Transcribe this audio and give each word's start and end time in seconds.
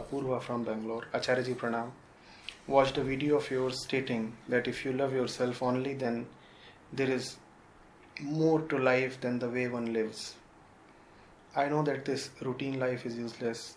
Apurva 0.00 0.40
from 0.40 0.64
Bangalore. 0.64 1.04
Acharyaji 1.12 1.54
Pranam. 1.56 1.90
Watched 2.66 2.98
a 2.98 3.02
video 3.02 3.36
of 3.36 3.50
yours 3.50 3.82
stating 3.82 4.36
that 4.48 4.68
if 4.68 4.84
you 4.84 4.92
love 4.92 5.12
yourself 5.12 5.62
only, 5.62 5.94
then 5.94 6.26
there 6.92 7.10
is 7.10 7.36
more 8.20 8.60
to 8.60 8.78
life 8.78 9.20
than 9.20 9.38
the 9.38 9.48
way 9.48 9.66
one 9.68 9.92
lives. 9.92 10.34
I 11.56 11.68
know 11.68 11.82
that 11.82 12.04
this 12.04 12.30
routine 12.42 12.78
life 12.78 13.06
is 13.06 13.16
useless 13.16 13.76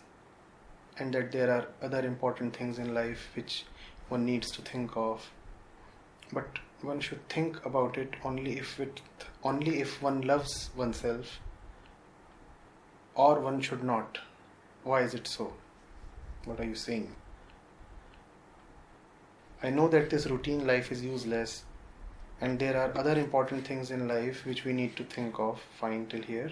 and 0.98 1.12
that 1.14 1.32
there 1.32 1.50
are 1.50 1.66
other 1.82 2.04
important 2.06 2.54
things 2.54 2.78
in 2.78 2.94
life 2.94 3.28
which 3.34 3.64
one 4.08 4.24
needs 4.26 4.50
to 4.52 4.62
think 4.62 4.96
of. 4.96 5.30
But 6.32 6.58
one 6.82 7.00
should 7.00 7.28
think 7.28 7.64
about 7.64 7.96
it 7.96 8.14
only 8.24 8.58
if 8.58 8.78
it 8.78 9.00
only 9.42 9.80
if 9.80 10.02
one 10.02 10.20
loves 10.22 10.70
oneself 10.76 11.40
or 13.14 13.40
one 13.40 13.60
should 13.60 13.82
not. 13.82 14.18
Why 14.84 15.00
is 15.02 15.14
it 15.14 15.26
so? 15.26 15.52
What 16.44 16.60
are 16.60 16.64
you 16.64 16.74
saying? 16.74 17.14
I 19.62 19.70
know 19.70 19.88
that 19.88 20.10
this 20.10 20.26
routine 20.26 20.66
life 20.66 20.90
is 20.90 21.04
useless 21.04 21.64
and 22.40 22.58
there 22.58 22.76
are 22.76 22.98
other 22.98 23.16
important 23.16 23.64
things 23.64 23.92
in 23.92 24.08
life 24.08 24.44
which 24.44 24.64
we 24.64 24.72
need 24.72 24.96
to 24.96 25.04
think 25.04 25.38
of. 25.38 25.60
Fine 25.78 26.06
till 26.06 26.22
here. 26.22 26.50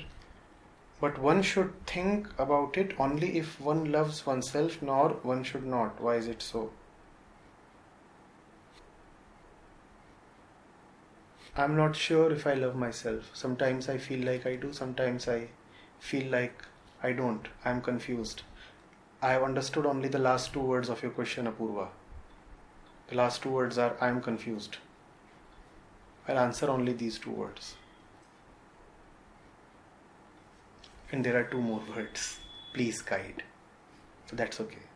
But 1.01 1.19
one 1.19 1.43
should 1.43 1.73
think 1.87 2.29
about 2.39 2.77
it 2.77 2.95
only 3.01 3.39
if 3.39 3.61
one 3.61 3.91
loves 3.91 4.25
oneself, 4.27 4.81
nor 4.83 5.09
one 5.23 5.43
should 5.43 5.67
not. 5.67 6.01
Why 6.01 6.17
is 6.17 6.29
it 6.29 6.43
so? 6.43 6.71
I'm 11.57 11.75
not 11.75 11.97
sure 11.97 12.31
if 12.31 12.47
I 12.47 12.55
love 12.55 12.77
myself. 12.77 13.31
Sometimes 13.33 13.89
I 13.89 13.99
feel 13.99 14.25
like 14.25 14.47
I 14.47 14.55
do, 14.57 14.73
sometimes 14.73 15.27
I 15.27 15.49
feel 15.99 16.31
like 16.31 16.65
I 17.03 17.13
don't. 17.13 17.49
I'm 17.65 17.81
confused. 17.81 18.43
I 19.23 19.33
have 19.33 19.43
understood 19.43 19.85
only 19.85 20.09
the 20.09 20.19
last 20.19 20.53
two 20.53 20.61
words 20.61 20.89
of 20.89 21.03
your 21.03 21.13
question, 21.13 21.47
Apurva. 21.47 21.89
The 23.09 23.17
last 23.17 23.43
two 23.43 23.51
words 23.51 23.77
are 23.77 23.97
I'm 24.01 24.23
confused. 24.23 24.79
I'll 26.27 26.39
answer 26.39 26.71
only 26.71 26.95
these 26.95 27.19
two 27.19 27.31
words. 27.31 27.77
And 31.13 31.25
there 31.25 31.37
are 31.39 31.45
two 31.45 31.61
more 31.61 31.83
words. 31.95 32.39
Please 32.73 33.03
guide. 33.03 33.43
So 34.27 34.37
that's 34.37 34.61
okay. 34.61 34.87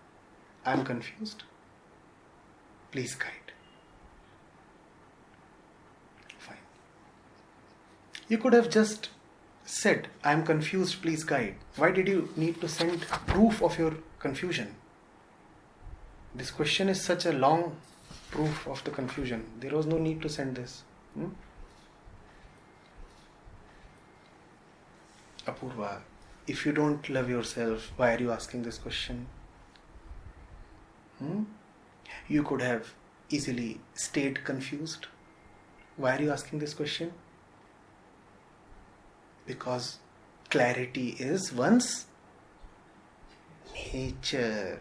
I'm 0.64 0.84
confused. 0.84 1.42
Please 2.92 3.14
guide. 3.14 3.52
Fine. 6.38 6.56
You 8.28 8.38
could 8.38 8.52
have 8.52 8.70
just 8.70 9.10
said, 9.64 10.08
I'm 10.22 10.44
confused, 10.44 11.02
please 11.02 11.24
guide. 11.24 11.56
Why 11.76 11.90
did 11.90 12.08
you 12.08 12.28
need 12.36 12.60
to 12.60 12.68
send 12.68 13.02
proof 13.02 13.62
of 13.62 13.78
your 13.78 13.94
confusion? 14.18 14.74
This 16.34 16.50
question 16.50 16.88
is 16.88 17.02
such 17.02 17.26
a 17.26 17.32
long 17.32 17.76
proof 18.30 18.66
of 18.66 18.82
the 18.84 18.90
confusion. 18.90 19.44
There 19.60 19.74
was 19.74 19.86
no 19.86 19.98
need 19.98 20.20
to 20.22 20.28
send 20.28 20.56
this. 20.56 20.82
Hmm? 21.14 21.28
Apurva, 25.46 26.00
if 26.46 26.66
you 26.66 26.72
don't 26.72 27.08
love 27.08 27.28
yourself, 27.28 27.92
why 27.96 28.14
are 28.14 28.18
you 28.18 28.32
asking 28.32 28.62
this 28.62 28.78
question? 28.78 29.26
Hmm? 31.18 31.44
You 32.28 32.42
could 32.42 32.60
have 32.62 32.94
easily 33.30 33.80
stayed 33.94 34.44
confused. 34.44 35.06
Why 35.96 36.16
are 36.16 36.22
you 36.22 36.30
asking 36.32 36.58
this 36.58 36.74
question? 36.74 37.12
Because 39.46 39.98
clarity 40.50 41.16
is 41.18 41.52
one's 41.52 42.06
nature. 43.92 44.80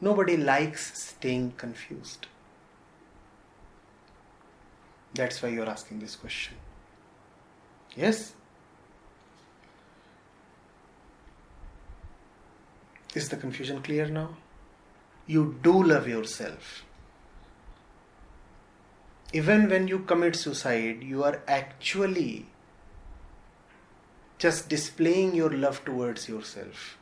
Nobody 0.00 0.36
likes 0.36 1.02
staying 1.02 1.52
confused. 1.56 2.26
That's 5.14 5.42
why 5.42 5.48
you're 5.48 5.68
asking 5.68 5.98
this 5.98 6.16
question. 6.16 6.54
Yes? 7.96 8.34
Is 13.14 13.28
the 13.28 13.36
confusion 13.36 13.82
clear 13.82 14.06
now? 14.06 14.36
You 15.26 15.58
do 15.62 15.82
love 15.82 16.06
yourself. 16.06 16.84
Even 19.32 19.68
when 19.68 19.88
you 19.88 20.00
commit 20.00 20.36
suicide, 20.36 21.02
you 21.02 21.24
are 21.24 21.42
actually 21.46 22.46
just 24.40 24.70
displaying 24.70 25.34
your 25.34 25.50
love 25.50 25.84
towards 25.84 26.26
yourself. 26.28 26.96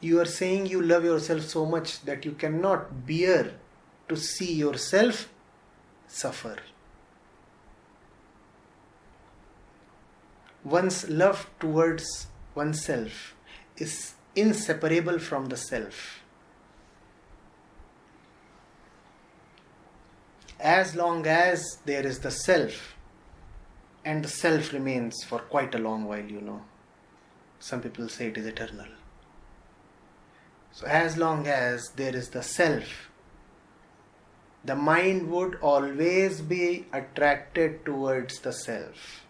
You 0.00 0.20
are 0.20 0.24
saying 0.24 0.66
you 0.66 0.82
love 0.82 1.04
yourself 1.04 1.42
so 1.42 1.64
much 1.64 2.02
that 2.02 2.24
you 2.24 2.32
cannot 2.32 3.06
bear 3.06 3.52
to 4.08 4.16
see 4.16 4.52
yourself 4.52 5.28
suffer. 6.08 6.56
One's 10.64 11.08
love 11.08 11.48
towards 11.60 12.26
oneself 12.56 13.36
is 13.76 14.14
inseparable 14.34 15.20
from 15.20 15.46
the 15.46 15.56
self. 15.56 16.20
As 20.58 20.96
long 20.96 21.26
as 21.26 21.78
there 21.84 22.04
is 22.04 22.18
the 22.18 22.32
self, 22.32 22.97
and 24.08 24.24
the 24.24 24.28
self 24.28 24.72
remains 24.72 25.22
for 25.30 25.38
quite 25.54 25.74
a 25.74 25.78
long 25.86 26.04
while, 26.10 26.30
you 26.36 26.40
know. 26.40 26.62
Some 27.58 27.82
people 27.82 28.08
say 28.08 28.28
it 28.28 28.38
is 28.38 28.46
eternal. 28.46 28.86
So, 30.72 30.86
as 30.86 31.18
long 31.18 31.46
as 31.46 31.90
there 31.96 32.16
is 32.16 32.30
the 32.30 32.42
self, 32.42 33.10
the 34.64 34.76
mind 34.76 35.28
would 35.30 35.58
always 35.60 36.40
be 36.40 36.86
attracted 36.92 37.84
towards 37.84 38.38
the 38.40 38.52
self. 38.52 39.26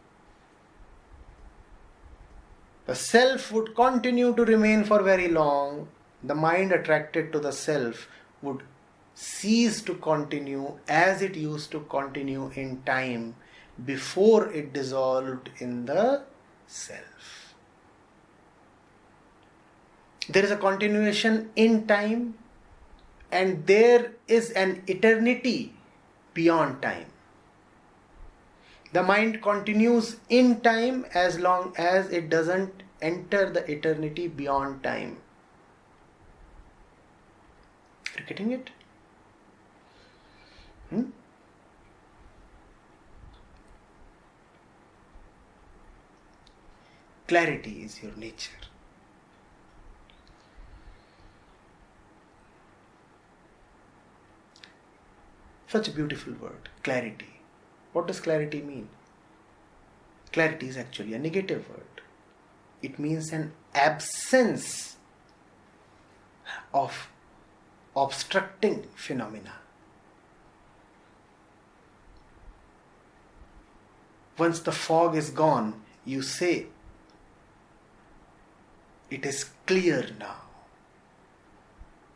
The 2.87 2.95
self 2.95 3.51
would 3.51 3.75
continue 3.75 4.33
to 4.37 4.45
remain 4.45 4.85
for 4.85 5.03
very 5.03 5.29
long. 5.29 5.89
The 6.23 6.37
mind 6.37 6.71
attracted 6.71 7.33
to 7.33 7.41
the 7.41 7.53
self 7.53 8.07
would 8.43 8.63
cease 9.15 9.83
to 9.83 9.95
continue 9.95 10.79
as 10.87 11.21
it 11.21 11.35
used 11.35 11.73
to 11.73 11.81
continue 11.97 12.51
in 12.55 12.83
time 12.83 13.35
before 13.85 14.53
it 14.53 14.73
dissolved 14.73 15.51
in 15.59 15.87
the 15.87 16.23
self. 16.67 17.55
There 20.29 20.45
is 20.45 20.51
a 20.51 20.57
continuation 20.57 21.51
in 21.57 21.87
time 21.87 22.35
and 23.31 23.67
there 23.67 24.13
is 24.27 24.51
an 24.51 24.83
eternity 24.87 25.73
beyond 26.35 26.83
time. 26.83 27.07
The 28.93 29.03
mind 29.03 29.43
continues 29.43 30.17
in 30.29 30.61
time 30.61 31.07
as 31.15 31.39
long 31.39 31.75
as 31.77 32.09
it 32.11 32.29
doesn't 32.31 32.83
enter 33.01 33.51
the 33.51 33.71
eternity 33.71 34.29
beyond 34.29 34.83
time. 34.83 35.19
Are 38.17 38.21
you 38.21 38.27
getting 38.27 38.53
it? 38.53 38.71
Hmm? 40.91 41.03
Clarity 47.29 47.83
is 47.83 48.03
your 48.03 48.13
nature. 48.17 48.51
Such 55.67 55.89
a 55.89 55.91
beautiful 55.91 56.33
word, 56.33 56.71
clarity. 56.83 57.41
What 57.93 58.07
does 58.07 58.21
clarity 58.21 58.63
mean? 58.63 58.89
Clarity 60.33 60.69
is 60.69 60.79
actually 60.79 61.13
a 61.13 61.19
negative 61.19 61.69
word. 61.69 62.01
It 62.81 62.99
means 62.99 63.31
an 63.35 63.53
absence 63.75 64.97
of 66.73 67.09
obstructing 67.95 68.87
phenomena. 68.95 69.53
Once 74.39 74.61
the 74.61 74.73
fog 74.73 75.15
is 75.15 75.29
gone, 75.29 75.83
you 76.07 76.23
say, 76.23 76.69
It 79.11 79.25
is 79.25 79.45
clear 79.67 80.11
now. 80.19 80.37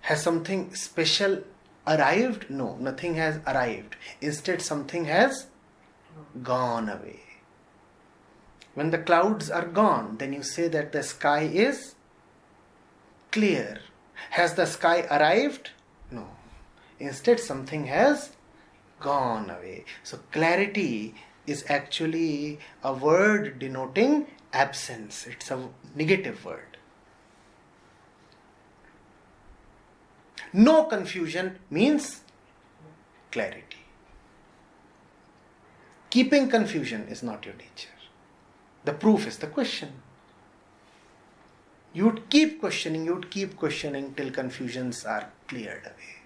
Has 0.03 0.23
something 0.23 0.75
special 0.75 1.43
arrived? 1.87 2.50
No, 2.50 2.77
nothing 2.77 3.15
has 3.15 3.39
arrived. 3.47 3.97
Instead, 4.21 4.61
something 4.61 5.06
has 5.06 5.47
gone 6.43 6.89
away. 6.89 7.21
When 8.75 8.91
the 8.91 8.99
clouds 8.99 9.50
are 9.50 9.67
gone, 9.67 10.17
then 10.19 10.33
you 10.33 10.43
say 10.43 10.69
that 10.69 10.93
the 10.93 11.03
sky 11.03 11.43
is 11.43 11.94
clear. 13.31 13.81
Has 14.31 14.55
the 14.55 14.67
sky 14.67 15.06
arrived? 15.11 15.71
No. 16.11 16.29
Instead, 16.99 17.41
something 17.41 17.87
has 17.87 18.31
gone 19.00 19.50
away. 19.50 19.85
So, 20.03 20.21
clarity 20.31 21.15
is 21.47 21.65
actually 21.69 22.59
a 22.83 22.93
word 22.93 23.59
denoting 23.59 24.27
absence, 24.53 25.27
it's 25.27 25.50
a 25.50 25.69
negative 25.94 26.44
word. 26.44 26.77
No 30.53 30.85
confusion 30.85 31.59
means 31.71 32.21
clarity. 33.31 33.79
Keeping 36.11 36.51
confusion 36.51 37.09
is 37.09 37.23
not 37.23 37.47
your 37.47 37.55
nature. 37.55 37.89
The 38.85 38.93
proof 38.93 39.27
is 39.27 39.39
the 39.39 39.47
question. 39.47 40.03
You 41.95 42.07
would 42.07 42.29
keep 42.29 42.61
questioning, 42.61 43.05
you 43.05 43.15
would 43.15 43.31
keep 43.31 43.57
questioning 43.57 44.15
till 44.15 44.31
confusions 44.31 45.05
are 45.05 45.31
cleared 45.47 45.83
away. 45.85 46.17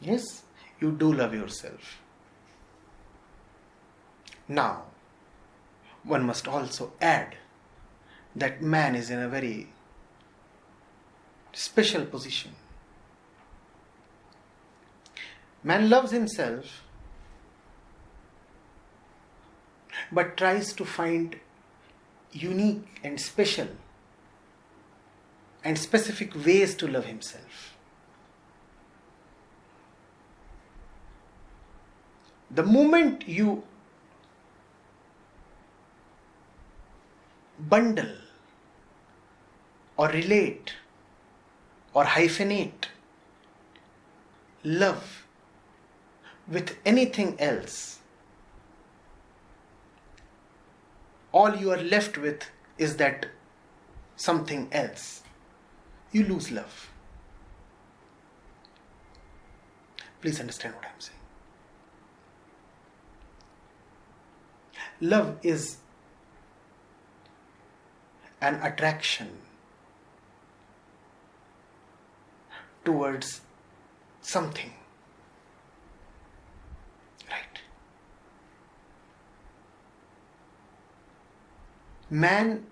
Yes, 0.00 0.42
you 0.80 0.92
do 0.92 1.12
love 1.12 1.32
yourself. 1.32 2.00
Now, 4.48 4.84
one 6.04 6.24
must 6.26 6.48
also 6.48 6.92
add 7.00 7.36
that 8.34 8.60
man 8.60 8.96
is 8.96 9.10
in 9.10 9.20
a 9.20 9.28
very 9.28 9.68
special 11.52 12.04
position. 12.04 12.52
Man 15.62 15.88
loves 15.88 16.10
himself 16.10 16.82
but 20.10 20.36
tries 20.36 20.72
to 20.74 20.84
find 20.84 21.38
unique 22.32 23.00
and 23.04 23.20
special 23.20 23.68
and 25.64 25.78
specific 25.78 26.34
ways 26.44 26.74
to 26.74 26.88
love 26.88 27.04
himself. 27.04 27.76
The 32.50 32.62
moment 32.62 33.26
you 33.28 33.62
bundle 37.58 38.14
or 39.96 40.08
relate 40.08 40.74
or 41.94 42.04
hyphenate 42.04 42.86
love 44.64 45.26
with 46.48 46.76
anything 46.84 47.38
else, 47.40 47.98
all 51.32 51.56
you 51.56 51.70
are 51.70 51.82
left 51.82 52.18
with 52.18 52.50
is 52.78 52.96
that 52.96 53.26
something 54.16 54.68
else. 54.72 55.22
You 56.12 56.24
lose 56.24 56.50
love. 56.50 56.90
Please 60.20 60.38
understand 60.38 60.74
what 60.74 60.84
I'm 60.84 61.00
saying. 61.00 61.18
Love 65.00 65.36
is 65.42 65.78
an 68.40 68.54
attraction 68.62 69.30
towards 72.84 73.40
something. 74.20 74.72
Right? 77.30 77.60
Man 82.10 82.66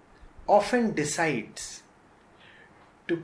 often 0.46 0.92
decides 0.94 1.82
to 3.08 3.22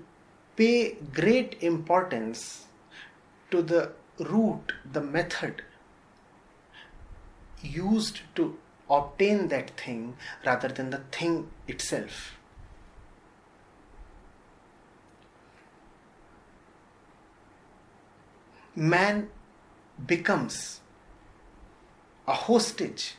pay 0.57 0.97
great 1.13 1.63
importance 1.63 2.67
to 3.51 3.63
the 3.63 3.93
route, 4.19 4.73
the 4.91 5.01
method 5.01 5.63
used 7.63 8.21
to 8.35 8.57
obtain 8.89 9.49
that 9.49 9.71
thing 9.79 10.17
rather 10.45 10.69
than 10.69 10.91
the 10.91 11.03
thing 11.11 11.51
itself. 11.67 12.36
Man 18.77 19.31
becomes 20.07 20.81
a 22.29 22.35
hostage 22.35 23.15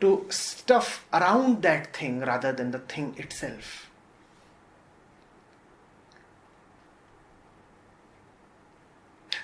to 0.00 0.26
stuff 0.30 1.04
around 1.12 1.62
that 1.62 1.96
thing 1.96 2.20
rather 2.20 2.52
than 2.52 2.70
the 2.70 2.78
thing 2.78 3.14
itself. 3.18 3.90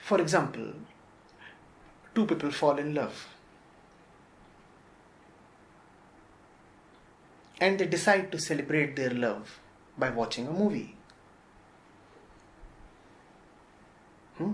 For 0.02 0.20
example, 0.20 0.75
two 2.14 2.26
people 2.26 2.52
fall 2.52 2.79
in 2.79 2.94
love 2.94 3.26
and 7.61 7.79
they 7.79 7.87
decide 7.87 8.31
to 8.31 8.38
celebrate 8.38 8.94
their 8.94 9.11
love 9.11 9.58
by 9.96 10.11
watching 10.11 10.46
a 10.46 10.50
movie. 10.50 10.94
Hmm? 14.37 14.52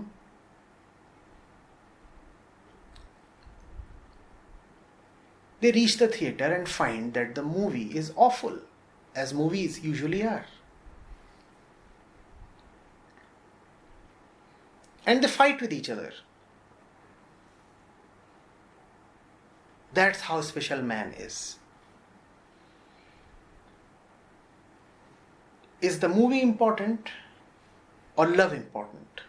They 5.61 5.71
reach 5.71 5.97
the 5.97 6.07
theater 6.07 6.51
and 6.51 6.67
find 6.67 7.13
that 7.13 7.35
the 7.35 7.43
movie 7.43 7.95
is 7.95 8.11
awful, 8.15 8.59
as 9.15 9.33
movies 9.33 9.79
usually 9.79 10.23
are. 10.23 10.45
And 15.05 15.23
they 15.23 15.27
fight 15.27 15.61
with 15.61 15.71
each 15.71 15.89
other. 15.89 16.13
That's 19.93 20.21
how 20.21 20.41
special 20.41 20.81
man 20.81 21.13
is. 21.13 21.57
Is 25.81 25.99
the 25.99 26.09
movie 26.09 26.41
important 26.41 27.09
or 28.15 28.27
love 28.27 28.53
important? 28.53 29.21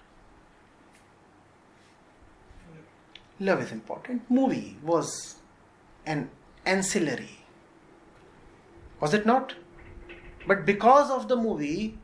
Love 3.41 3.61
is 3.63 3.73
important. 3.73 4.31
Movie 4.31 4.77
was 4.83 5.37
an 6.07 6.31
ancillary. 6.65 7.39
Was 9.01 9.15
it 9.15 9.27
not? 9.27 9.55
But 10.47 10.65
because 10.67 11.11
of 11.11 11.29
the 11.29 11.37
movie, 11.37 11.99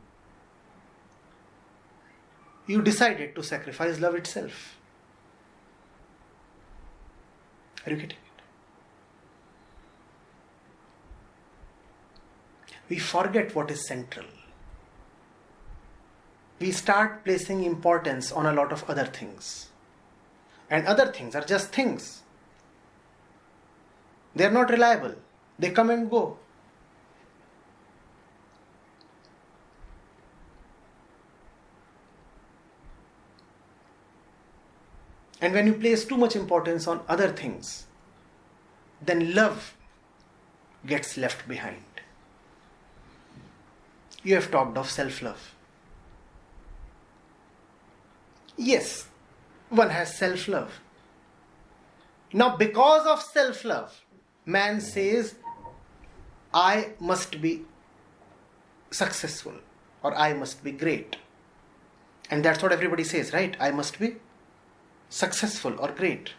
you 2.67 2.81
decided 2.81 3.35
to 3.35 3.43
sacrifice 3.43 3.99
love 3.99 4.15
itself. 4.15 4.77
Are 7.85 7.91
you 7.91 7.95
getting 7.95 8.11
it? 8.11 8.41
We 12.89 12.99
forget 12.99 13.55
what 13.55 13.71
is 13.71 13.87
central. 13.87 14.25
We 16.59 16.71
start 16.71 17.23
placing 17.23 17.63
importance 17.63 18.31
on 18.31 18.45
a 18.45 18.53
lot 18.53 18.71
of 18.71 18.83
other 18.89 19.05
things. 19.05 19.69
And 20.69 20.85
other 20.85 21.07
things 21.11 21.35
are 21.35 21.43
just 21.43 21.71
things. 21.71 22.23
They 24.35 24.45
are 24.45 24.51
not 24.51 24.69
reliable. 24.69 25.15
They 25.57 25.71
come 25.71 25.89
and 25.89 26.09
go. 26.09 26.37
And 35.41 35.53
when 35.53 35.67
you 35.67 35.73
place 35.73 36.05
too 36.05 36.17
much 36.17 36.35
importance 36.35 36.87
on 36.87 37.01
other 37.07 37.29
things, 37.29 37.85
then 39.01 39.33
love 39.33 39.75
gets 40.85 41.17
left 41.17 41.47
behind. 41.47 41.83
You 44.23 44.35
have 44.35 44.51
talked 44.51 44.77
of 44.77 44.89
self 44.89 45.21
love. 45.21 45.55
Yes, 48.57 49.07
one 49.69 49.89
has 49.89 50.17
self 50.17 50.47
love. 50.49 50.81
Now, 52.33 52.57
because 52.57 53.07
of 53.07 53.21
self 53.23 53.63
love, 53.63 54.03
man 54.49 54.81
says, 54.81 55.35
I 56.53 56.93
must 56.99 57.39
be 57.41 57.61
successful 58.91 59.53
or 60.03 60.15
I 60.15 60.33
must 60.33 60.63
be 60.63 60.71
great. 60.71 61.17
And 62.31 62.43
that's 62.43 62.61
what 62.63 62.71
everybody 62.71 63.03
says, 63.03 63.33
right? 63.33 63.55
I 63.59 63.71
must 63.71 63.99
be 63.99 64.15
successful 65.09 65.75
or 65.79 65.89
great. 65.89 66.33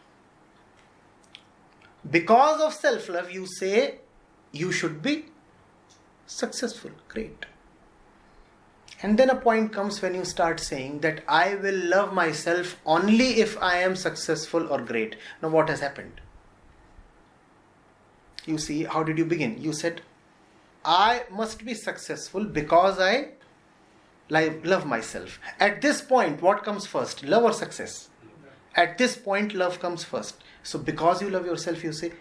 Because 2.10 2.60
of 2.60 2.72
self 2.72 3.08
love, 3.08 3.30
you 3.30 3.46
say 3.46 3.96
you 4.52 4.72
should 4.72 5.02
be 5.02 5.26
successful, 6.26 6.90
great. 7.08 7.46
And 9.02 9.18
then 9.18 9.30
a 9.30 9.36
point 9.36 9.72
comes 9.72 10.00
when 10.02 10.14
you 10.14 10.24
start 10.24 10.60
saying 10.60 11.00
that 11.00 11.22
I 11.26 11.54
will 11.54 11.84
love 11.88 12.12
myself 12.12 12.76
only 12.84 13.40
if 13.40 13.60
I 13.62 13.78
am 13.78 13.96
successful 13.96 14.68
or 14.70 14.80
great. 14.80 15.16
Now, 15.42 15.48
what 15.48 15.68
has 15.70 15.80
happened? 15.80 16.20
You 18.50 18.58
see, 18.58 18.84
how 18.84 19.02
did 19.04 19.16
you 19.16 19.24
begin? 19.24 19.62
You 19.62 19.72
said, 19.72 20.02
I 20.84 21.22
must 21.30 21.64
be 21.64 21.74
successful 21.74 22.44
because 22.44 22.98
I 22.98 23.28
love 24.28 24.86
myself. 24.86 25.38
At 25.60 25.80
this 25.80 26.02
point, 26.02 26.42
what 26.42 26.64
comes 26.64 26.86
first, 26.86 27.22
love 27.22 27.44
or 27.44 27.52
success? 27.52 28.08
At 28.74 28.98
this 28.98 29.16
point, 29.16 29.54
love 29.54 29.78
comes 29.80 30.02
first. 30.02 30.42
So, 30.62 30.78
because 30.78 31.22
you 31.22 31.30
love 31.30 31.46
yourself, 31.46 31.84
you 31.84 31.92
say, 31.92 32.12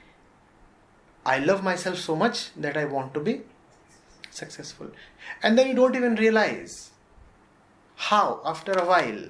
I 1.25 1.39
love 1.39 1.63
myself 1.63 1.97
so 1.97 2.15
much 2.15 2.53
that 2.55 2.77
I 2.77 2.85
want 2.85 3.13
to 3.15 3.19
be 3.19 3.41
successful. 4.29 4.91
And 5.41 5.57
then 5.57 5.67
you 5.67 5.73
don't 5.73 5.95
even 5.95 6.15
realize 6.15 6.91
how, 7.95 8.41
after 8.45 8.71
a 8.73 8.85
while, 8.85 9.25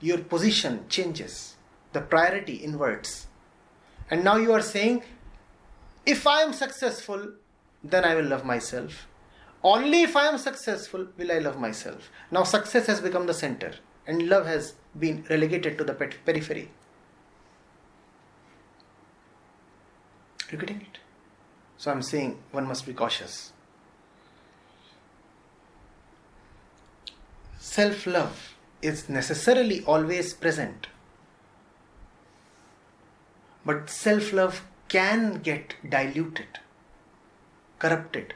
your 0.00 0.18
position 0.18 0.86
changes, 0.88 1.56
the 1.92 2.00
priority 2.00 2.64
inverts. 2.64 3.26
And 4.10 4.24
now 4.24 4.36
you 4.36 4.52
are 4.52 4.62
saying, 4.62 5.02
if 6.08 6.26
I 6.26 6.40
am 6.40 6.54
successful, 6.54 7.32
then 7.84 8.04
I 8.04 8.14
will 8.14 8.24
love 8.24 8.44
myself. 8.44 9.06
Only 9.62 10.02
if 10.02 10.16
I 10.16 10.26
am 10.26 10.38
successful 10.38 11.06
will 11.18 11.30
I 11.30 11.38
love 11.38 11.58
myself. 11.60 12.10
Now, 12.30 12.44
success 12.44 12.86
has 12.86 13.02
become 13.02 13.26
the 13.26 13.34
center, 13.34 13.72
and 14.06 14.26
love 14.28 14.46
has 14.46 14.74
been 14.98 15.26
relegated 15.28 15.76
to 15.76 15.84
the 15.84 15.92
periphery. 15.92 16.70
You 20.50 20.56
getting 20.56 20.80
it? 20.80 20.98
So, 21.76 21.90
I'm 21.90 22.00
saying 22.00 22.38
one 22.52 22.66
must 22.66 22.86
be 22.86 22.94
cautious. 22.94 23.52
Self 27.58 28.06
love 28.06 28.54
is 28.80 29.10
necessarily 29.10 29.84
always 29.84 30.32
present, 30.32 30.86
but 33.66 33.90
self 33.90 34.32
love 34.32 34.64
can 34.88 35.40
get 35.42 35.74
diluted, 35.88 36.60
corrupted 37.78 38.34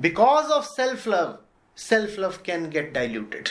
because 0.00 0.50
of 0.50 0.64
self 0.66 1.06
love, 1.06 1.38
self 1.74 2.18
love 2.18 2.42
can 2.42 2.70
get 2.70 2.92
diluted. 2.92 3.50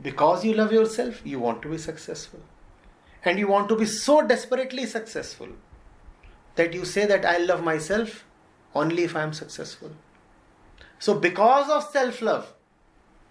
Because 0.00 0.44
you 0.44 0.54
love 0.54 0.72
yourself, 0.72 1.20
you 1.24 1.40
want 1.40 1.60
to 1.62 1.68
be 1.68 1.78
successful. 1.78 2.40
And 3.24 3.38
you 3.38 3.48
want 3.48 3.68
to 3.68 3.76
be 3.76 3.84
so 3.84 4.22
desperately 4.22 4.86
successful 4.86 5.48
that 6.54 6.72
you 6.72 6.84
say 6.84 7.04
that 7.04 7.24
I 7.24 7.38
love 7.38 7.64
myself 7.64 8.24
only 8.74 9.02
if 9.02 9.16
I 9.16 9.22
am 9.22 9.32
successful. 9.32 9.90
So, 10.98 11.14
because 11.18 11.70
of 11.70 11.90
self 11.90 12.20
love, 12.20 12.52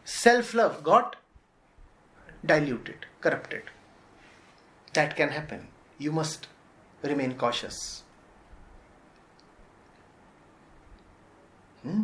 self 0.06 0.54
love 0.54 0.84
got 0.84 1.18
diluted, 2.46 3.06
corrupted. 3.22 3.64
That 4.94 5.16
can 5.16 5.30
happen. 5.30 5.68
You 5.98 6.12
must 6.12 6.48
remain 7.04 7.36
cautious. 7.36 8.04
Hmm? 11.84 12.04